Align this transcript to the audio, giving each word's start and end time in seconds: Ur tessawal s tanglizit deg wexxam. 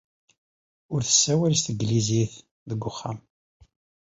Ur 0.93 1.01
tessawal 1.03 1.53
s 1.55 1.61
tanglizit 1.65 2.33
deg 2.69 2.81
wexxam. 2.85 3.17